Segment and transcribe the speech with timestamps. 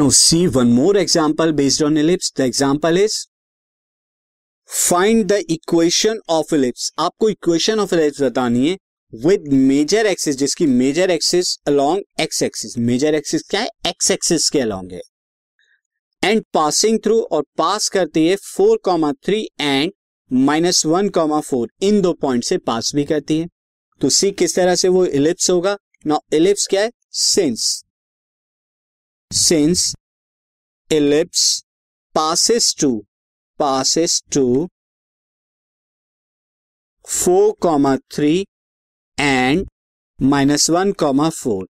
[0.00, 3.14] No see one more example based on ellipse the example is
[4.70, 8.76] find the equation of ellipse आपको equation of ellipse बतानी है
[9.12, 13.68] with major axis जिसकी major axis along x axis major axis क्या है?
[13.86, 15.00] X axis के along है।
[16.22, 19.92] And passing through और pass करती है four comma three and
[20.30, 23.48] minus one comma four इन दो पॉइंट से पास भी करती है।
[24.00, 25.76] तो सी किस तरह से वो इलिप्स होगा?
[26.06, 26.90] नाउ इलिप्स क्या है?
[27.12, 27.82] Since
[29.30, 29.94] since
[30.90, 31.42] ellipse
[32.14, 32.88] passes to
[33.58, 34.68] passes to
[37.04, 38.32] four comma three
[39.20, 39.66] and
[40.22, 41.66] minus one comma four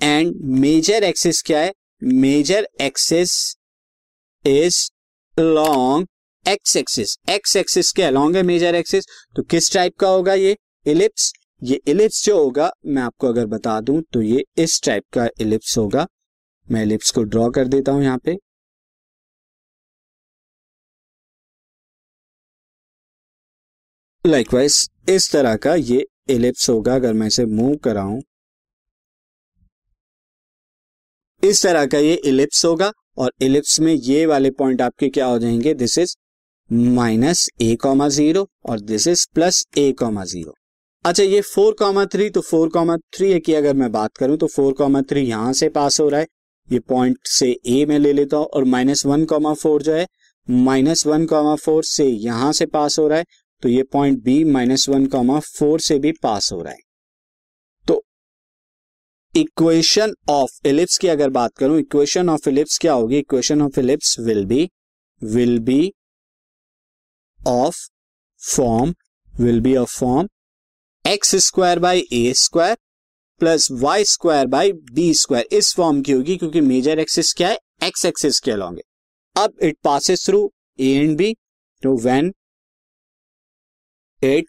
[0.00, 1.72] and major axis क्या है?
[2.02, 3.34] Major axis
[4.44, 4.90] is
[5.36, 6.06] long
[6.48, 9.06] x axis x axis के अलॉन्ग है मेजर एक्सिस
[9.36, 10.56] तो किस type का होगा ये?
[10.86, 15.28] इलिप्स ये इलिप्स जो होगा, मैं आपको अगर बता दूँ तो ये इस टाइप का
[15.40, 16.06] इलिप्स होगा.
[16.68, 18.36] मैं इलिप्स को ड्रॉ कर देता हूँ यहाँ पे।
[24.24, 28.20] लाइकवाइज इस तरह का ये इलिप्स होगा अगर मैं इसे मूव कराऊं।
[31.42, 35.38] इस तरह का ये इलिप्स होगा और इलिप्स में ये वाले पॉइंट आपके क्या हो
[35.38, 35.74] जाएँगे?
[35.74, 36.16] This is
[36.70, 40.54] minus a comma zero और this is plus a comma zero
[41.04, 44.46] अच्छा ये फोर कॉमा थ्री तो फोर कॉमा थ्री की अगर मैं बात करूँ तो
[44.46, 46.26] फोर कॉमा थ्री यहाँ से पास हो रहा है।
[46.68, 50.06] ये पॉइंट से ए में ले लेता हूँ और माइनस वन कॉमा फोर जो है
[50.48, 53.24] माइनस वन कॉमा फोर से यहाँ से पास हो रहा है
[53.62, 56.78] तो ये point B minus one comma four से भी पास हो रहा है।
[57.86, 58.02] तो
[59.34, 63.18] इक्वेशन ऑफ़ इलिप्स की अगर बात करूँ इक्वेशन ऑफ़ इलिप्स क्या होगी?
[63.18, 64.68] Equation of ellipse will be
[65.22, 65.92] will be
[67.40, 67.76] of
[68.42, 68.94] form
[69.34, 70.28] will be of form
[71.04, 72.76] x square by a square
[73.40, 77.58] plus y square by b square इस फॉर्म की होगी क्योंकि मेजर एक्सिस क्या है?
[77.82, 78.80] एक्स एक्सिस के along
[79.36, 81.34] अब it passes through a and b
[81.82, 82.32] तो when
[84.22, 84.46] it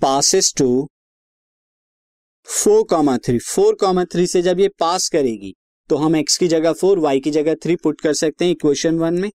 [0.00, 0.88] passes to
[2.46, 5.54] four comma three four comma three से जब ये पास करेगी
[5.90, 8.98] तो हम एक्स की जगह फोर वाई की जगह थ्री पुट कर सकते हैं इक्वेशन
[8.98, 9.30] वन में।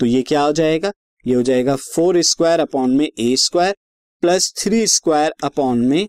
[0.00, 0.92] तो ये क्या हो जाएगा?
[1.26, 3.76] ये हो जाएगा फोर स्क्वायर अपॉन में a square
[4.22, 6.08] plus three square upon में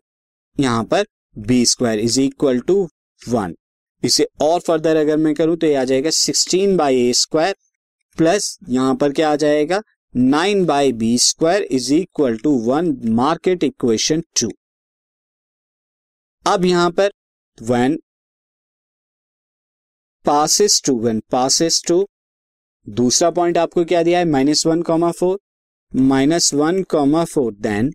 [0.59, 1.05] यहाँ पर
[1.35, 2.88] b square is equal to
[3.22, 3.56] one
[4.03, 7.56] इसे और फर्दर अगर मैं करूँ तो ये आ जाएगा sixteen by a square
[8.18, 9.81] plus यहाँ पर क्या आ जाएगा?
[10.13, 14.50] Nine by b square is equal to one mark it equation two
[16.46, 17.12] अब यहाँ पर
[17.57, 17.97] one
[20.25, 22.06] passes to one passes to
[22.88, 24.25] दूसरा पॉइंट आपको क्या दिया है?
[24.25, 25.40] Minus one comma four
[25.91, 27.91] minus one comma four then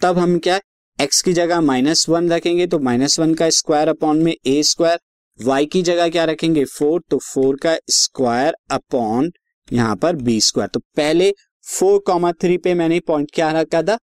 [0.00, 0.58] तब हम क्या
[1.02, 4.98] एक्स की जगह माइनस वन रखेंगे तो माइनस वन का स्क्वायर अपॉन में ए स्क्वायर
[5.38, 6.64] वाई की जगह क्या रखेंगे?
[6.64, 9.32] फोर तो फोर का स्क्वायर अपॉन
[9.72, 11.32] यहाँ पर बी स्क्वायर तो पहले
[11.64, 13.98] फोर कॉमा थ्री पे मैंने पॉइंट क्या रखा था?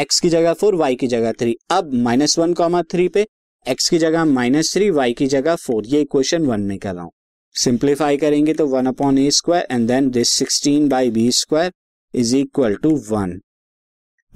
[0.00, 3.26] एक्स की जगह फोर वाई की जगह थ्री अब माइनस वन कॉमा थ्री पे
[3.66, 7.04] एक्स की जगह माइनस थ्री वाई की जगह फोर ये इक्वेशन वन में कर रहा
[7.04, 7.12] हूँ.
[7.54, 11.72] सिंप्लीफाई करेंगे तो one upon a square and then this sixteen by b square
[12.14, 13.40] is equal to one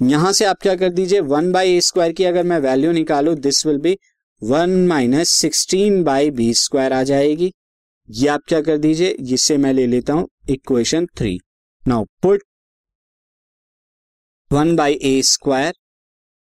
[0.01, 3.33] यहाँ से आप क्या कर दीजिए, वन बाई ए स्क्वायर की अगर मैं वैल्यू निकालू
[3.37, 3.97] this will be
[4.41, 7.51] one minus sixteen by b square आ जाएगी।
[8.09, 11.37] ये आप क्या कर दीजिए जिससे मैं ले लेता हूँ equation three
[11.83, 12.43] now put
[14.51, 15.73] one by a square,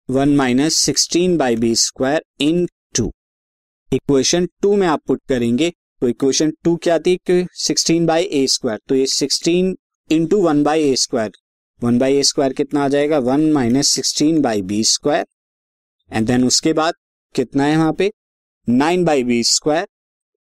[0.08, 2.66] one minus sixteen by b square in
[2.96, 3.10] two.
[3.92, 5.72] Equation two में आप पुट करेंगे
[6.02, 9.76] तो इक्वेशन टू क्या थी सिक्सटीन बाई ए स्क्वायर तो ये sixteen
[10.10, 11.30] into one by a square.
[11.82, 13.18] One by a square कितना आ जाएगा?
[13.18, 15.26] One minus sixteen by b square.
[16.10, 16.94] And then उसके बाद
[17.34, 18.10] कितना है वहाँ पे?
[18.68, 19.86] Nine by b square.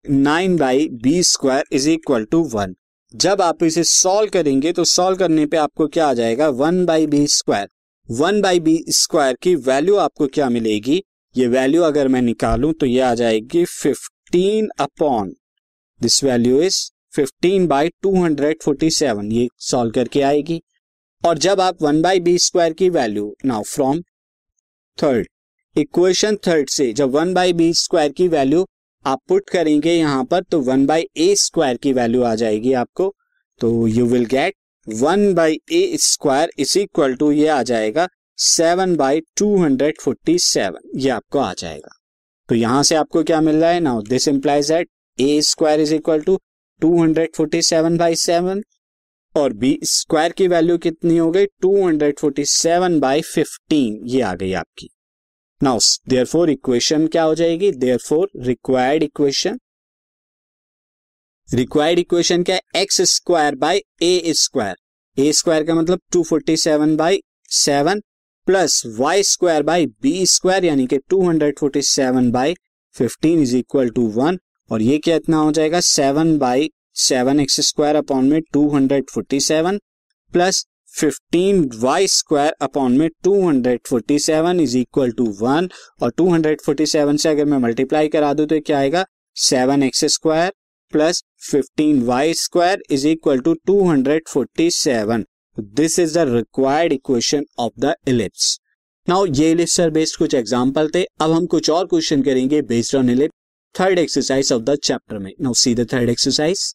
[0.04, 2.75] Nine by b square is equal to one.
[3.15, 6.48] जब आप इसे सॉल्व करेंगे तो सॉल्व करने पे आपको क्या आ जाएगा?
[6.48, 7.69] One by b square.
[8.09, 11.03] One by b square की वैल्यू आपको क्या मिलेगी?
[11.34, 15.34] ये वैल्यू अगर मैं निकालूं तो ये आ जाएगी fifteen upon.
[16.00, 16.78] This value is
[17.15, 19.33] fifteen by two hundred forty seven.
[19.33, 20.62] ये सॉल्व करके आएगी।
[21.26, 24.00] और जब आप वन बाई बी स्क्वायर की value now from
[24.98, 25.26] third
[25.76, 28.64] equation third से जब वन बाई बी स्क्वायर की वैल्यू
[29.04, 33.14] आप पुट करेंगे यहाँ पर तो वन बाई ए स्क्वायर की वैल्यू आ जाएगी आपको।
[33.60, 34.54] तो you will get
[34.86, 38.06] one by a square is equal to ये आ जाएगा
[38.38, 41.94] seven by two hundred forty seven, ये आपको आ जाएगा।
[42.48, 43.80] तो यहाँ से आपको क्या मिल रहा है?
[43.80, 44.88] Now this implies that
[45.18, 46.38] a square is equal to
[46.82, 48.62] two hundred forty seven by seven
[49.36, 51.47] और बी स्क्वायर की वैल्यू कितनी हो गई?
[51.62, 54.88] Two hundred forty seven by fifteen ये आ गई आपकी।
[55.60, 55.78] नाउ
[56.09, 57.71] देयर फोर इक्वेशन क्या हो जाएगी?
[57.98, 59.59] Therefore required equation
[61.48, 62.62] required equation क्या है?
[62.77, 64.77] X square by a square
[65.18, 68.00] a square का मतलब 247 by seven
[68.47, 72.54] plus y square by b square यानी कि 247 by
[72.94, 74.38] fifteen is equal to one
[74.71, 75.80] और ये क्या इतना हो जाएगा?
[75.80, 79.78] Seven by seven x square upon में two hundred forty seven
[80.33, 85.69] plus fifteen y square upon में two hundred forty seven is equal to one
[86.03, 89.04] और टू हंड्रेड फोर्टी सेवन से अगर मैं मल्टीप्लाई करा दू तो क्या आएगा?
[89.37, 90.53] Seven x square
[90.93, 95.25] plus fifteen y square is equal to two hundred forty seven.
[95.57, 98.59] This is the required equation of the ellipse
[99.09, 102.97] now ये इलिप्स सर बेस्ड कुछ एग्जांपल थे। अब हम कुछ और क्वेश्चन करेंगे based
[102.97, 106.75] on ellipse third exercise of the chapter में। Now see the third exercise